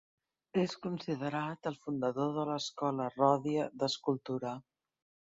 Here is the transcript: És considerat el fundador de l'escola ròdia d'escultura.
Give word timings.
És 0.59 0.71
considerat 0.85 1.67
el 1.71 1.75
fundador 1.83 2.31
de 2.37 2.45
l'escola 2.51 3.07
ròdia 3.11 3.67
d'escultura. 3.83 4.55